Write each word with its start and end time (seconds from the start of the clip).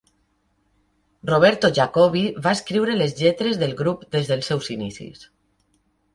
Roberto 1.31 1.69
Jacoby 1.79 2.23
va 2.47 2.55
escriure 2.59 2.97
les 3.03 3.15
lletres 3.21 3.61
del 3.65 3.77
grup 3.83 4.09
des 4.17 4.33
dels 4.35 4.53
seus 4.53 4.73
inicis. 4.79 5.25